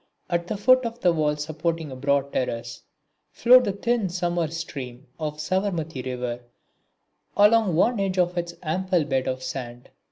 At 0.31 0.47
the 0.47 0.57
foot 0.57 0.83
of 0.83 0.99
the 1.01 1.13
wall 1.13 1.35
supporting 1.35 1.91
a 1.91 1.95
broad 1.95 2.33
terrace 2.33 2.81
flowed 3.29 3.65
the 3.65 3.71
thin 3.71 4.09
summer 4.09 4.47
stream 4.47 5.05
of 5.19 5.35
the 5.35 5.41
Savarmati 5.41 6.03
river 6.03 6.39
along 7.37 7.75
one 7.75 7.99
edge 7.99 8.17
of 8.17 8.35
its 8.35 8.55
ample 8.63 9.03
bed 9.05 9.27
of 9.27 9.43
sand. 9.43 9.91